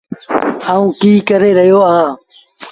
آئوٚنٚ 0.71 0.97
ڪيٚ 1.01 1.25
ڪري 1.29 1.49
رهيو 1.57 1.79
اهآنٚ 1.87 2.15